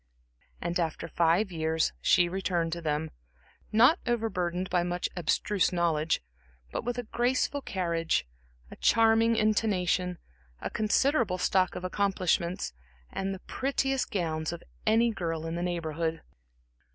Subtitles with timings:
[0.59, 3.11] And after five years she returned to them,
[3.71, 6.23] not over burdened by much abstruse knowledge,
[6.71, 8.25] but with a graceful carriage,
[8.71, 10.17] a charming intonation,
[10.59, 12.73] a considerable stock of accomplishments,
[13.11, 16.23] and the prettiest gowns of any girl in the Neighborhood.